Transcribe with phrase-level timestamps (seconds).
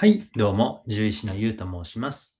[0.00, 2.38] はい、どうも、獣医師のゆうと申します。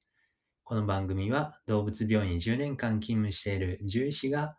[0.63, 4.57] この番組は動物病院に10年間勤務している獣医師が、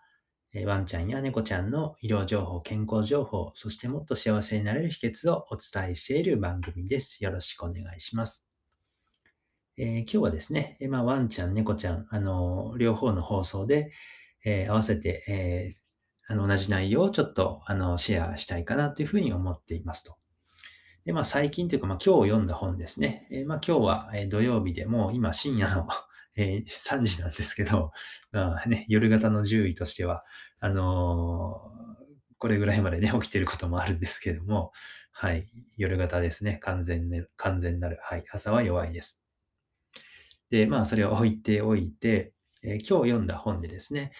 [0.54, 7.24] えワンちゃんや猫ちゃんの医療情報、健康情報、そしてもっと幸せになれる秘訣をお伝えしている番組です。
[7.24, 8.50] よろしくお願いします。
[9.78, 13.94] えー今日はですね、えまあ、ワンちゃん、猫ちゃん、あのー両方の放送で、
[14.44, 15.76] えー合わせて、え
[16.28, 20.18] あの同じ内容をちょっとあのシェアしたいかなというふうに思っていますと。
[21.10, 23.28] で、まあ最近というか、まあ今日読んだ本ですね。
[23.32, 25.88] えーまあ今日は土曜日でもう今深夜の
[26.38, 27.92] え3時なんですけど、
[28.32, 30.24] まあね、夜型の獣医としては、
[30.60, 31.90] あのー
[32.38, 34.72] これぐらいまでね、起きてることもあるんですけども、
[35.12, 36.60] はい、夜型ですね。
[36.62, 37.98] 完全ね、完全なる。
[38.04, 39.24] はい、朝は弱いです。
[40.52, 44.12] で、まあそれを置いておいて、えー今日読んだ本でですね、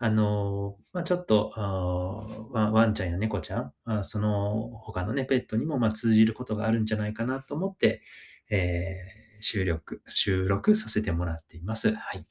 [0.00, 8.02] あのまあ、ちょっとあワン、ちゃんや猫ちゃん、あその他のね、ペットにもま通じることがあるんじゃないかなと思って、
[8.50, 11.94] えー収録、収録させてもらっています。
[11.94, 12.26] はい。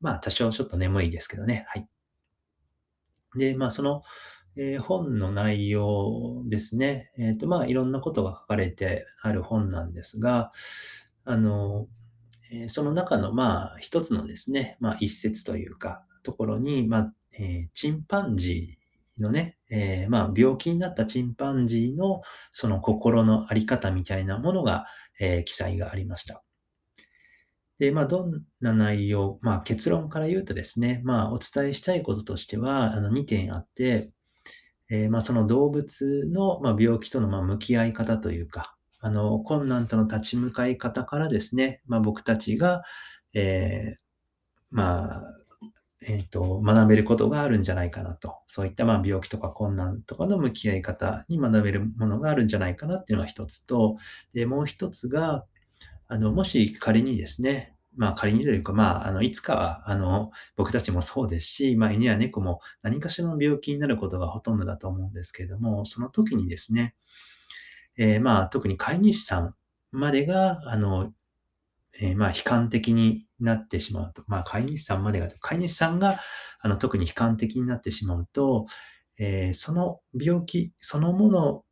[0.00, 1.66] まあ、多少ちょっと眠いですけどね。
[1.68, 1.88] はい。
[3.36, 4.02] で、まあ、その、
[4.56, 7.12] えー本の内容ですね。
[7.18, 10.50] えっ、と、まあ、いろんなことが書かれてある本なんですが、
[11.24, 11.86] あの、
[12.52, 24.86] えその中の、まあ、一つのですね、まあ、一節というか、ところに、まあ、えーチンパンジーのね、えーまあ、病気になったチンパンジーの、その心のあり方みたいなものが、
[25.20, 26.42] えー記載がありました。
[27.78, 34.10] で、まあ、どんな内容、まあ、結論から言うとですね、まあ、お伝えしたいこととしては、あの、2点あって、
[34.90, 42.82] えーまあ、その動物の、まあ、病気との、まあ、向き合い方というか、あの、困難との立ち向かい方からですね、まあ、僕たちが、
[43.34, 43.98] えー
[44.70, 45.37] まあ、
[46.00, 48.36] えっ、と、学べることがあるんじゃないかなと。
[48.46, 53.96] そういった、まあ、病気とか困難とかの向き合い方に学べるものがあるんじゃないかなっていうのが一つと、
[54.32, 55.44] で、もう一つが、
[56.06, 66.94] あの、もし仮にですね、まあ仮にというか、まあ、あの、いつかは、あの、僕たちもそうですし、まあ、犬や猫も何かしらの病気になることがほとんどだと思うんですけれども、その時にですね、
[67.96, 69.54] えーまあ、特に飼い主さん
[69.90, 71.12] までが、あの、
[72.00, 74.24] えーまあ、悲観的になってしまうと。
[74.28, 76.20] まあ、飼い主さんまでが、飼い主さんが、
[76.60, 78.66] あの、特に悲観的になってしまうと、
[79.18, 81.64] えーその病気そのもの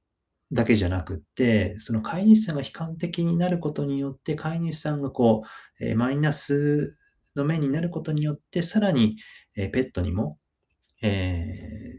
[0.53, 5.45] だけじゃなくって、その飼い主さんが悲観的になることによって、飼い主さんがこ
[5.81, 6.97] う、えーマイナス
[7.37, 9.17] の面になることによって、さらに、
[9.57, 10.39] えーペットにも、
[11.03, 11.53] え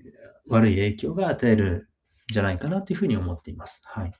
[0.05, 0.17] ー
[0.49, 1.89] 悪い影響が与える
[2.29, 3.81] んじゃないかなというふうに思っています。
[3.85, 4.13] はい。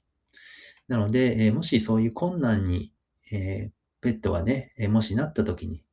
[0.88, 2.94] なので、えもしそういう困難に、
[3.32, 3.72] え
[4.02, 5.84] ペットがね、もしなった時に、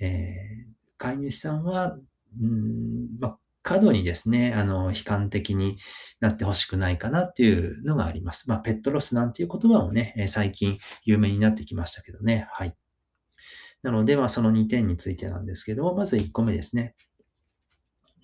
[0.00, 1.96] えー飼い主さんは、
[2.42, 5.78] うんまあ、過度にですね、あの、悲観的に
[6.20, 8.50] なってほしくないかなっていうのがあります。
[8.50, 12.48] まあ、ペットロスなんていう言葉もね、最近有名になってきましたけどね。
[12.52, 12.76] はい。
[13.82, 16.94] なので、まあ、その2点についてなんですけども、まず1個目ですね。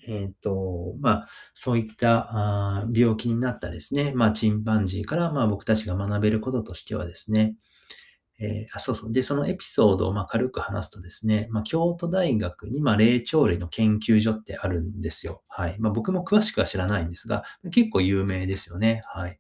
[0.06, 7.54] えっ、と、まあ、そういったあ病気になったですね、まあ、チンパンジーから、まあ、僕たちが学べることとしてはですね、
[8.40, 9.12] えーあ、そうそう。
[9.12, 15.42] で、そのエピソードをまあ軽く話すとですね、まあ、京都大学にまあ霊長類の研究所ってあるんですよ。
[15.48, 15.76] はい。
[15.78, 19.02] まあ、僕も詳しくは知らないんですが、結構有名ですよね。
[19.06, 19.38] はい。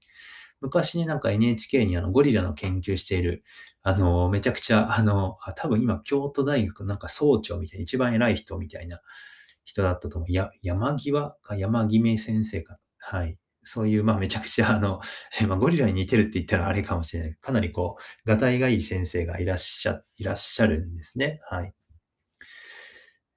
[0.60, 3.44] 昔になんか NHK にあのゴリラの研究している、
[3.82, 9.00] あの、めちゃくちゃ、あの、あ多分今京都大学のなんか総長みたいな、一番偉い人みたいな
[9.64, 10.32] 人だったと思う。
[10.32, 12.78] や、山際か山決め先生か。
[12.98, 13.38] はい。
[13.64, 15.00] そういう、まあめちゃくちゃあの、
[15.48, 17.34] まあ、ゴリラに似てるって言ったらあれかもしれない。
[17.40, 21.40] かなりこう、がたいがいい先生がいらっしゃ、いらっしゃるんですね。
[21.50, 21.74] はい。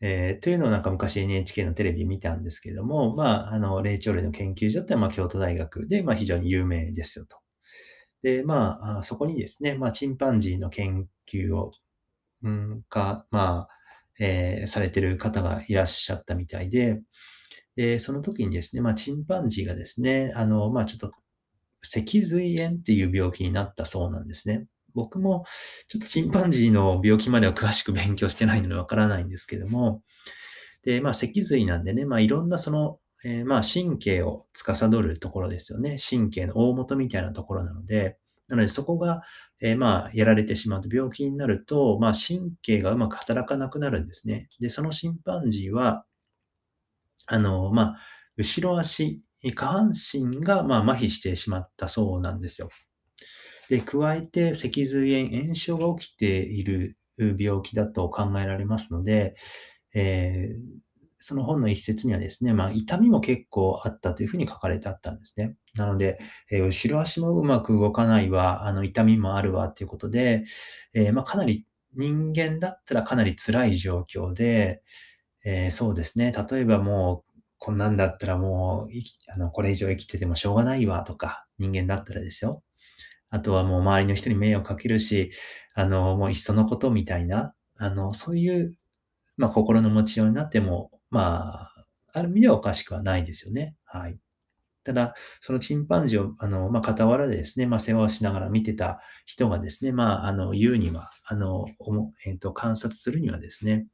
[0.01, 7.37] えーというのをなんか昔 NHK のテレビ見たんですけども、まあ、あの、霊長類の研究所ってまあ京都大学でまあ非常に有名ですよと。
[8.21, 11.71] で、まあ、あそこにですね、まあ、チンパンジーの研究を、
[12.43, 13.77] うん、か、まあ、
[14.19, 17.01] えーされてる方がいらっしゃったみたいで、
[17.77, 21.11] で、その時にですね、まあ、チンパンジーがですね、あの、まあ、ちょっと、
[21.83, 24.65] 脊髄炎っていう病気になったそうなんですね。
[24.95, 25.45] 僕も、
[25.87, 30.01] ちょっとチンパンジーの病気までは詳しく勉強してないのでわからないんですけども、
[30.81, 35.97] で、まあ、脊髄なんでね、まあ、いろんなその、えーまあ、神経を司るところですよね。
[35.97, 38.17] 神経の大元みたいなところなので、
[38.47, 39.21] なのでそこが、
[39.61, 44.49] えーまあ、やられてしまうと病気になると、まあ、神経がうまく働かなくなるんですね。
[44.59, 46.05] で、そのチンパンジーは、
[47.27, 47.97] あの、まあ、
[48.37, 52.69] 後ろ足、下半身が、まあ、麻痺してしまったそうなんですよ。
[53.69, 59.35] で、加えて脊髄炎、炎症が起きている病気だと考えられますので、
[59.95, 60.61] えー
[61.19, 65.55] その本の一節にはですね、まあ、痛みも結構あったというふうに書かれてあったんですね。
[65.75, 66.19] なので、
[66.51, 70.45] えー後ろ足もうまく動かないわ、あの、痛みもあるわっていうことで、
[70.93, 71.65] えーまあ、かなり
[71.95, 74.83] 人間だったらかなり辛い状況で、
[75.47, 82.63] えーそうですね、例えばもう、こんなんだったらもう、生きあの、これ以上生きててもしょうがないわとか、人間だったらですよ。
[83.29, 85.31] あとはもう周りの人に迷惑かけるし、
[85.75, 88.75] あの、もういっそのことみたいな、あの、そういう
[89.37, 93.75] まあ、心の持ちようになっても、まあ、ある意味ではおかしくはないですよね。
[93.85, 94.19] はい。
[94.83, 101.65] ただ、そのチンパンジーを、あの、まあ、傍らでですね、まあ、世話をしながら見てた人がですね、まあ、あの、言うには、あの、
[102.25, 103.87] えっと、観察するにはですね、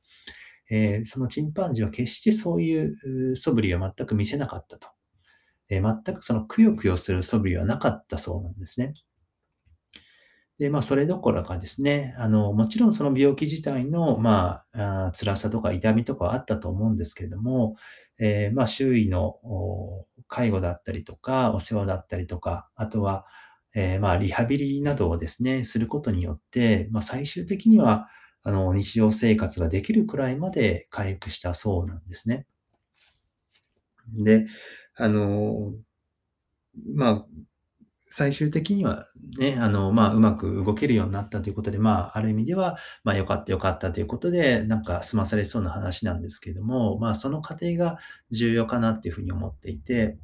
[0.73, 2.85] えーそのチンパンジーは決してそうい
[3.31, 4.87] う素振りは全く見せなかったと。
[5.69, 8.93] えー全くそのくよくよする素振りはなかったそうなんですね。
[10.59, 17.75] で、まあ、それどころかですね、あの、もちろんその病気自体の、まあ、あ辛さとか痛みとかはあったと思うんですけれども、
[18.19, 19.37] えーまあ、周囲の
[20.27, 23.25] 介護だったりとか、お世話だったりとか、あとは、
[23.75, 28.07] えーまあ、リハビリなどをですね、することによって、まあ、最終的には、
[28.43, 32.45] あの、日常生活ができるくらいまで回復したそうなんですね。
[34.13, 34.45] で、
[34.95, 35.73] あの、
[36.93, 37.25] まあ、
[38.07, 39.07] 最終的には
[39.39, 47.97] ね、あの、まあ、うまく動けるようになったということで、まあ、ある意味では、まあ、良かった良かったということで、なんか済まされそうな話なんですけれども、まあ、その過程が
[48.29, 50.17] 重要かなっていうふうに思っていて、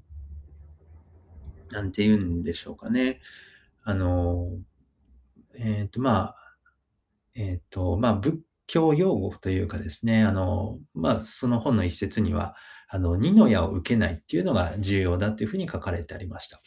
[1.71, 3.21] なんて言うんでしょうかね。
[3.83, 4.49] あの、
[5.55, 6.35] えっと、まあ、
[7.39, 8.35] えっと、まあ、仏
[8.67, 12.55] 教用語というかですね、あの、まあ、その本の一節には、
[12.89, 16.61] あの、二の矢を受けないっていうのが重要だというふうに書かれてありました。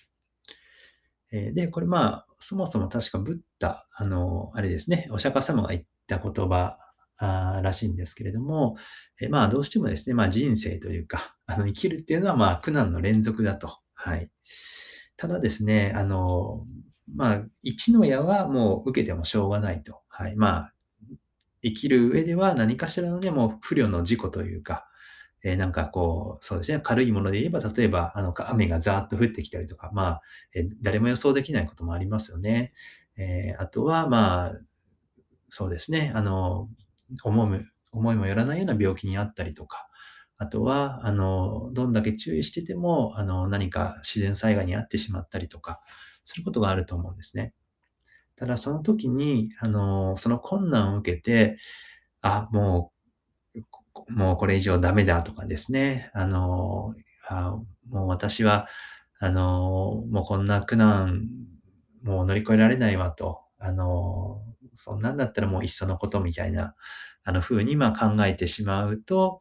[1.30, 6.78] えーで、これまあ、そもそも確かブッダ、あの、あれですね、お釈迦様が言った言葉
[7.19, 8.76] あらしいんですけれども、
[9.20, 13.78] えまあ、どうしてもですね、まあ人生というか、あの、生きるっていうのはまあ苦難の連続だと。
[13.94, 14.30] はい。
[15.16, 16.66] ただですね、あの、
[17.14, 20.00] まあ、一の矢はもう受けてもしょうがないと。
[20.22, 20.36] はい。
[20.36, 20.74] まあ、
[21.62, 24.88] 生きる上では何かしらのね、もう不慮の事故というか、
[25.44, 30.22] えーなんかこう、そうですね、軽いもので言えば、例えば、あの、雨がザーッと降ってきたりとか、まあ、
[30.54, 32.74] えー誰も予想できないこともありますよね。
[33.16, 34.54] えーあとは、まあ、
[35.48, 36.69] そうですね、あの、
[37.24, 39.88] 思う、思いもよらないような病気にあったりとか、
[40.38, 45.80] あとは、あの、どんだけ注意してても、あの、何か自然災害に遭ってしまったりとか、
[46.24, 47.54] することがあると思うんですね。
[48.37, 51.58] ただ、その時に、あの、その困難を受けて、
[52.23, 52.93] あ、も
[54.08, 56.94] う、もうこれ以上ダメだとかですね、あの、
[57.29, 57.56] あ、
[57.88, 58.69] もう私は、
[59.20, 61.29] あの、もうこんな苦難、
[62.02, 64.43] もう乗り越えられないわと、あの、
[64.75, 66.75] そんなんだったらもういっそのことみたいな、
[67.25, 69.40] あの風にま考えてしまうと、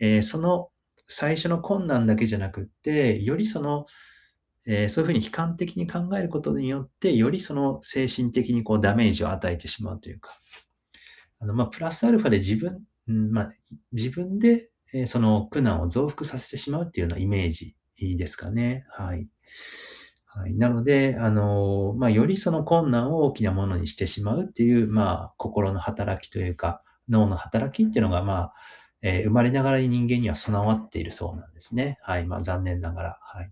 [0.00, 0.68] えーその
[1.10, 3.86] 最初の困難だけじゃなくって、よりその、
[4.68, 10.30] えーそういうふうに悲観的に考えることによって、よりその精神的にこうダメージを与えてしまうというか、
[11.40, 13.48] あの、まあ、プラスアルファで自分、うんまあ、
[13.92, 17.76] 自分で、えその苦難を増幅させてしまうっていうようなイメージ
[18.16, 18.86] ですかね。
[18.90, 19.28] はい。
[20.26, 20.56] はい。
[20.56, 28.54] なので、あの、まあ、よりその困難を大きなものにしてしまうっていう、まあ、心の働きというか、脳の働きっていうのが、まあ、
[29.02, 31.98] えー生まれながらに人間には備わっているそうなんですね。
[32.02, 32.26] はい。
[32.26, 33.18] まあ、残念ながら。
[33.22, 33.50] はい。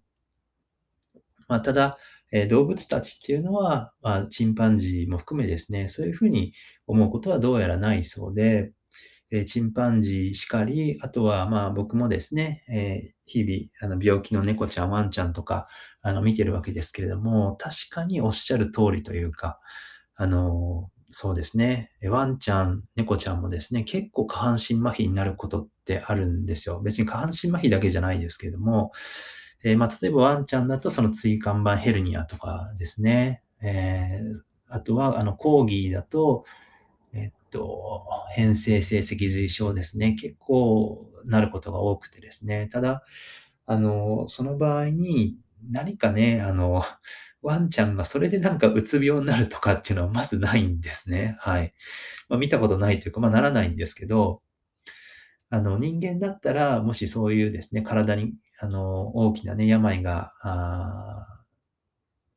[1.49, 1.97] まあ、ただ、
[2.33, 6.55] えー動物たちっていうのは、まあ、チンパンジーも含めですね、そういうふうに
[6.87, 8.73] 思うことはどうやらないそうで、
[9.31, 15.67] えーチンパンジーしかり、あとはまあ僕もですね、えー日々、あの病気の猫ちゃん、ワンちゃんとか、
[16.01, 19.59] あの見てるわけですけれども、確かにおっしゃる通りというか、
[20.15, 26.81] あの、そうですね、ワンちゃん、猫ちゃんもですね、結構下半身麻痺になることってあるんですよ。
[26.83, 28.93] 別に下半身麻痺だけじゃないですけれども、
[29.65, 33.43] えーまあ、例えばワンちゃんだとその椎間板ヘルニアとかですね。
[33.63, 36.45] えーあとは、あの、コーギーだと、
[37.13, 40.15] えっと、変性性脊髄症ですね。
[40.15, 42.69] 結構なることが多くてですね。
[42.69, 43.05] ただ、
[43.67, 45.39] あの、その場合に
[45.71, 46.83] 何かね、あの、
[47.43, 51.37] ワンちゃんがそれでなんかうつ病になるとかっていうのはまずないんですね。
[51.41, 51.75] はい。
[52.29, 54.43] まあ、見たことないというか、まあ、ならないんですけど、
[55.51, 60.33] あの、人間だったら、もしそういうですね、体に、あの、大きなね、病が、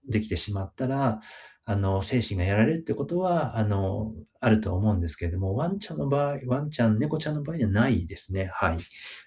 [0.08, 1.22] できてしまったら、
[1.66, 8.50] あの、精神がやられるってことは、あの、あると思うんですけれども、ワンちゃんの場合、ワンちゃん、猫ちゃんの場合にはないですね。
[8.54, 8.78] はい。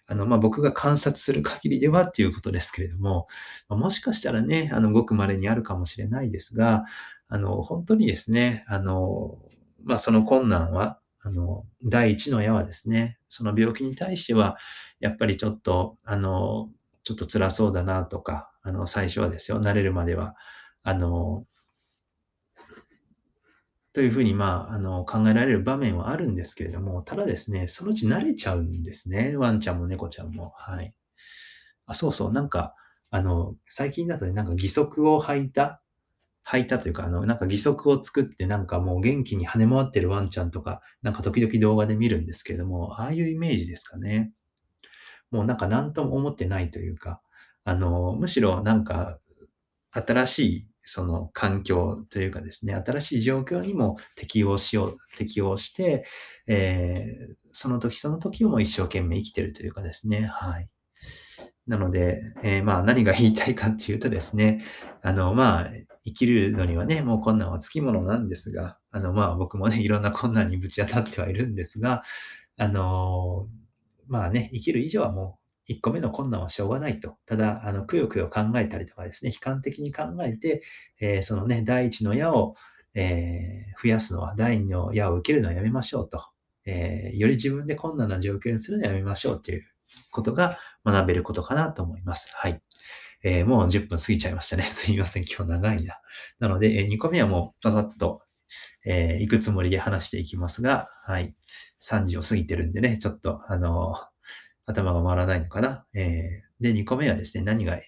[0.07, 3.29] あの、まあ、僕が観察する限りではっていうことですけれども、
[3.69, 6.85] もしかしたらね、あの、ごく稀にあるかもしれないですが、
[7.29, 9.39] あの、本当にですね、あの、
[9.85, 14.57] まあ、その困難は、あの、第一の矢はですね、その病気に対しては、
[14.99, 16.71] やっぱりちょっと、あの、
[17.05, 20.35] ちょっと辛そうだなとか、あの、最初はですよ、慣れるまでは。
[20.83, 21.47] あの、
[23.93, 29.37] というふうに、まあ、あの、考えられる場面はあるんですけれども、ただですね、そのうち慣れちゃうんですね。
[29.37, 30.53] ワンちゃんも猫ちゃんも。
[30.57, 30.95] はい。
[31.87, 32.75] あ、そうそう、なんか、
[33.11, 35.83] あの、最近だとね、なんか義足を履いた、
[36.49, 44.33] 履いたというか、あの、なんか義足を作って、なんかもう元気に跳ね回ってるワンちゃんとか、なんか時々動画で見るんですけれども、ああいうイメージですかね。
[45.33, 47.21] もうなんか何とも思ってないというか、
[47.65, 49.19] あの、むしろなんか、
[49.91, 56.07] 新しいその環境というかですね、新しい状況にも適応しよう、適応して、
[56.47, 60.69] えー、その時その時をも一生懸命生きてるというかですね、はい。
[61.67, 64.63] なので、えー、まあ何が言いたいかっていうとですね、
[65.03, 65.67] あの、まあ、
[66.05, 72.03] 生きるのにはね、もう困難はつきものなんですが、あの、まあ僕もね、いろんな困難にぶち当たってはいるんですが、
[72.59, 73.47] あの、
[74.07, 77.17] まあね、生きる以上はもう1個目の困難はしょうがないと。
[77.27, 80.63] ただ、あの、くよくよ考えたりとかですね、悲観的に考えて、
[81.01, 82.55] えー、そのね、第一の矢を、
[82.95, 86.25] えー、増やすのは、第二の矢を受けるのはやめましょうと。
[86.65, 89.63] えー、より自分で困難な状況にするのはやめましょうという
[90.13, 92.31] ことが学べることかなと思います。
[92.35, 92.63] はい。
[93.25, 94.65] えー、もう10分過ぎちゃいましたね。
[94.69, 95.25] すいません。
[95.25, 96.01] 今日長いな。
[96.39, 98.21] なので、え2個目はもうパパッと、
[98.85, 101.35] えー、行くつもりで話していきますが、はい。
[101.83, 103.95] 3時を過ぎてるんでね、ちょっと、あの
[104.67, 105.87] 頭が回らないのかな。
[105.95, 107.79] えー、で、2個目はですね、何が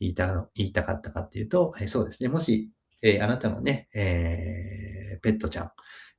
[0.00, 2.70] 言いたの言いたかったかっていうと、えー、そうですね、もし、
[3.02, 5.70] えー、あなたのね、えー、ペットちゃん、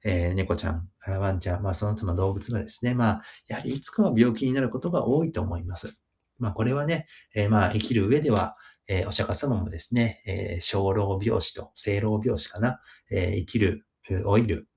[0.03, 5.95] えー、猫ちゃん、ワンちゃん、まあその他の動物がですね、まあ、やはりいつかは病気になることが多いと思います。
[6.37, 8.55] まあこれはね、えー、まあ生きる上では、
[8.87, 12.79] えー、お釈迦様もですね、えー、小老病死と生老病死かな、
[13.11, 13.85] えー、生きる、
[14.23, 14.68] 老いる、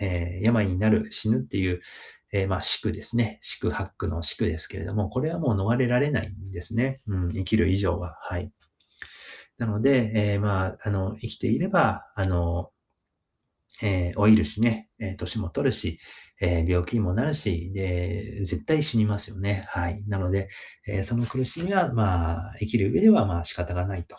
[0.00, 1.80] えー、病になる、死ぬっていう、
[2.32, 3.38] えー、まあ、宿ですね。
[3.42, 7.00] 宿泊の宿ですけれども、これはもう逃れられないんですね。
[7.06, 8.16] うん、生きる以上は。
[8.20, 8.52] はい。
[9.56, 12.70] なので、えー、まあ、あの、生きていれば、あの、
[13.82, 16.00] えー、老いるしね、えー、年も取るし、
[16.40, 19.64] えー、病気にもなるし、で、絶対死にますよね。
[19.68, 20.04] はい。
[20.06, 20.48] なので、
[20.86, 24.16] えー、その苦しみは、まあ、生きる上では、まあ、仕方がないと。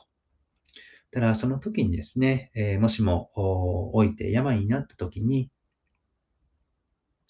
[1.12, 3.32] ただ、その時にですね、えー、もしも、
[3.94, 5.50] 老いて病になった時に、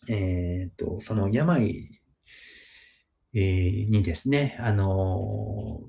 [0.07, 1.89] えっ、と、その病、
[3.33, 5.81] えー、にですね、あの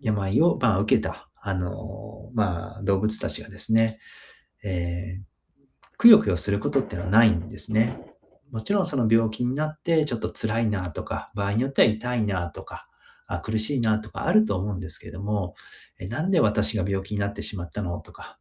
[0.00, 3.98] 病を、まあ、受けた、あのまあ、動物たちがですね、
[4.64, 5.20] え、
[5.96, 7.98] くよくよすることっていうのはないんですね。
[8.50, 12.88] もちろんその病気になってちょっと辛いなとか、場合によっては痛いなとか、
[13.26, 15.54] あ苦しいなとかあると思うんですけれども、
[15.98, 18.38] えなんで私が病気になってしまったのとか、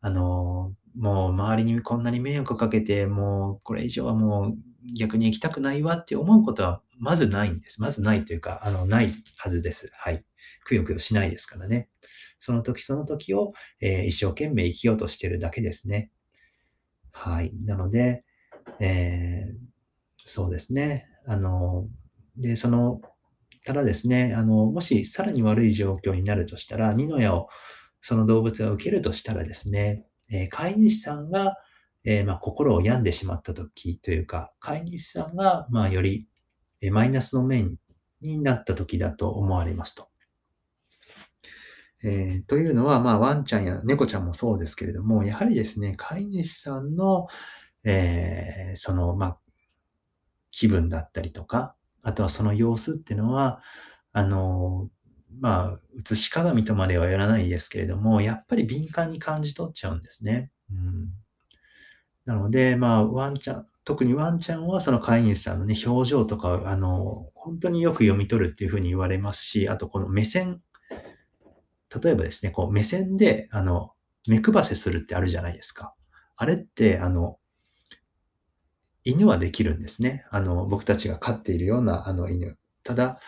[0.00, 4.54] あの、もう周りにこんなに迷惑かけて、もうこれ以上はもう
[4.96, 7.80] 逆に行きたくないわって思うことはまずないんです。
[7.80, 9.90] まずないというか、あの、ないはずです。
[9.94, 10.24] はい。
[10.64, 11.88] くよくよしないですからね。
[12.40, 16.10] その時その時を、えー、一生懸命生きようとしてるだけですね。
[17.12, 17.52] はい。
[17.64, 18.24] なので、
[18.80, 19.54] えー、
[20.16, 21.06] そうですね。
[21.26, 21.86] あの、
[22.36, 23.00] で、その、
[23.64, 27.48] ただですね、あの、もしさらに悪い状況になるとしたら、二の矢を
[28.00, 31.56] その動物が受けるとしたらですね、えー、飼い主さんが、
[32.04, 36.26] えー、まあ、心を病んでしまった時というか、飼い主さんが、まあ、より、
[36.80, 37.76] えマイナスの面
[38.20, 40.08] になった時だと思われますと。
[42.04, 47.26] えー、というのは、まあ、ワンちゃんや猫ちゃんもそうですけれども、やはりですね、飼い主さんの、
[47.82, 49.38] えー、その、まあ、
[50.50, 53.60] 気分だったりとか、あとはその様子っていうのは、
[54.12, 54.88] あの、
[55.40, 60.50] まあ、映し鏡とまではやらないですけれども、やっぱり敏感に感じ取っちゃうんですね。
[60.70, 61.08] うん、
[62.24, 70.60] なので、まあ、ワンちゃん、特にワンちゃんはその飼い主さんのね、表情とか、あの、本当によく読み取るっていうふうに言われますし、あとこの目線、
[72.02, 73.92] 例えばですね、こう目線で、あの、
[74.28, 75.94] 目配せするってあるじゃないですか。
[76.36, 77.38] あれって、あの、
[79.04, 80.26] 犬はできるんですね。
[80.30, 82.58] あの、僕たちが飼っているような、あの、犬。
[82.84, 83.20] ただ、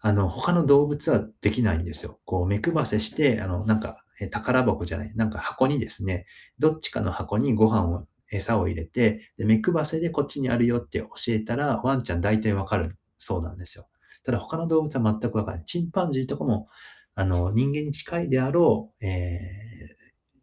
[0.00, 2.20] あの、他の動物はできないんですよ。
[2.24, 6.26] こう、目配せして、あの、なんか、宝箱じゃない、なんか箱にですね、
[6.58, 13.88] どっちかの箱にご飯を、餌を入れて、で目配せでこっちにあるよって教えたら、ワンちゃん大体わかるそうなんですよ。
[14.22, 15.66] ただ他の動物は全くわからない。
[15.66, 16.68] チンパンジーとかも、
[17.14, 19.40] あの、人間に近いであろう、え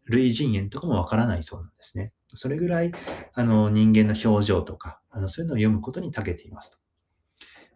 [0.08, 2.12] ー、類人猿とかもわからないそうなんですね。
[2.34, 2.92] それぐらい、
[3.34, 6.78] あの、人間の表情とか、あの、そういうのを読むことに長けていますと。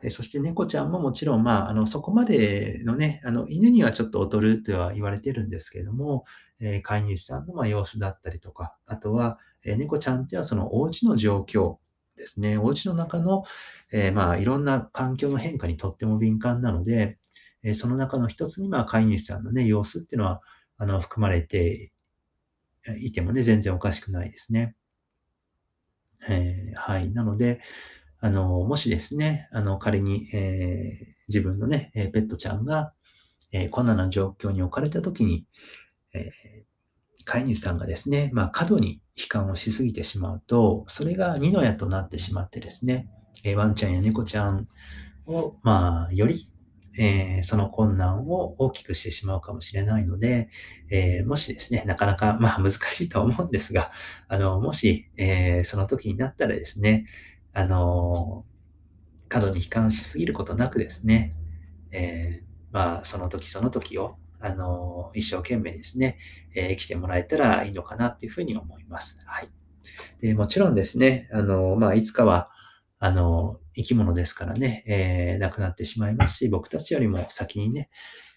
[0.09, 6.25] そして猫ちゃんももちろん、まあ、あの、そこまでのね、あの、犬にはちょっと劣るとは言われてるんですけれども、
[6.59, 11.77] えー、飼い主さんのま様子だったりとか、あとは、えー、猫ちゃんってはそのお家の状況
[12.17, 13.45] ですね、お家の中の、
[13.93, 17.19] えー、まあ、いろんな環境の変化にとっても敏感なので、
[17.63, 20.41] えその中の一つに、まあ、飼い主さんのね、様子っていうのは、
[20.79, 21.93] あの、含まれて
[22.99, 24.75] いてもね、全然おかしくないですね。
[26.29, 27.11] え、はい。
[27.13, 27.61] なので、
[28.21, 32.93] あの、もしですね、あの、仮に、えー、自分のね、ペットちゃんが、
[33.53, 35.47] えー、困難な状況に置かれたときに、
[36.13, 36.31] え
[37.25, 43.09] 飼い主さんがですね、まあ、過度に悲観をしすぎてしまうと、それが二の矢となってしまってですね、
[43.45, 44.67] えワンちゃんや猫ちゃん
[45.27, 46.51] を、まあ、より
[46.99, 50.49] え、その困難を大きくしてしまうかもしれないので、
[50.91, 53.91] え、もしですね、なかなか、まあ難しいとは思うんですが、
[54.29, 57.07] あの、もし、え、その時になったらですね、
[57.53, 58.45] あの、
[59.29, 61.35] 過度に悲観しすぎることなくですね、
[61.93, 62.43] え
[62.73, 66.19] まあ、その時その時を、あの、一生懸命ですね、
[66.55, 69.23] え生きてもらえたらいいのかなっていうふうに思います。
[69.27, 69.51] はい。
[70.21, 72.51] で、もちろんですね、あの、まあ、いつかは、
[72.99, 77.91] あの、生き物ですからね、えー、亡くなってしまいますし、僕たちよりも先にね、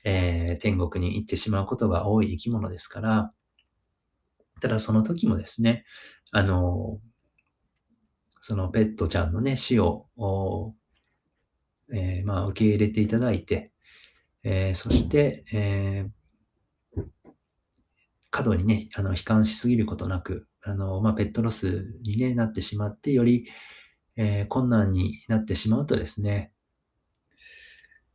[0.05, 3.33] えー、天国に行ってしまうことが多い生き物ですから、
[4.61, 5.85] ただその時もですね、
[6.31, 6.99] あの、
[8.45, 10.07] そのペットちゃんのね、死を、
[11.93, 13.71] えー、まあ、受け入れていただいて、
[14.43, 17.01] えー、そして、えー、
[18.29, 23.47] 過度にね、あの、悲観しすぎることなく、あの、まあ、ペットロスに、ね、なってしまって、より、
[24.17, 26.51] えー、困難になってしまうとですね、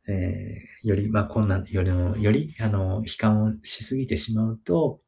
[0.07, 5.01] えー、より、まあ、困難、より、より、あの、悲観をしすぎてしまうと、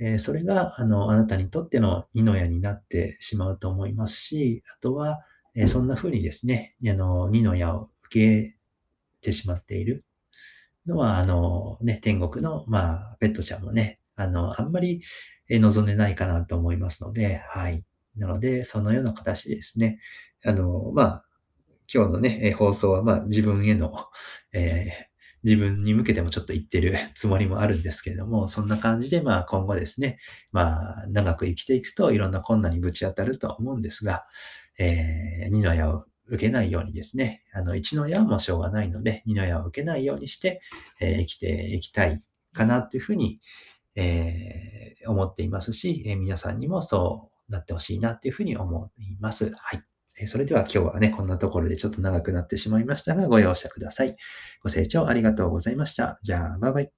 [0.00, 5.20] え、それが、あの、あなたにとっての二の矢になってしまうと思いますし、あとは、
[5.54, 8.56] え、そんな風にですね、あの、二の矢を受け
[9.20, 10.04] てしまっている
[10.86, 15.02] のは、あの、ね、天国の、まあ、ペットちゃんもね、あの、あんまり
[15.50, 17.84] 望んでないかなと思いますので、はい。
[18.16, 20.00] なので、そのような形でですね、
[20.44, 21.24] あの、まあ、
[21.92, 23.94] 今日のね、放送は、まあ、自分への、
[24.52, 25.07] えー、
[25.48, 30.18] 自分に向けてもちょっと言ってる つもりもあるんですけれども、そんな感じで、まあ、今後ですね、
[30.52, 34.26] まあ、長く生きていくといろんな困難にぶち当たると思うんですが、
[34.78, 40.60] えー、二の矢を受けないようにですね、あの、一の矢もしょうがないので、二の矢を受けないようにして、
[41.00, 43.40] えー、生きていきたいかなというふうに、
[43.94, 49.52] えー、思っていますし、え、皆さんにもそうなってほしいなっていうふうに思います。
[49.56, 49.82] はい。
[50.26, 54.16] それでは今日はね、こんなところでちょっと長くなってしまいましたが、ご容赦ください。
[54.62, 56.18] ご清聴ありがとうございました。
[56.22, 56.97] じゃあ、バイバイ。